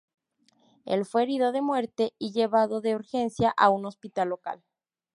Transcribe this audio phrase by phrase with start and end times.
[0.85, 4.63] Él fue herido de muerte y llevado de urgencia a un hospital local.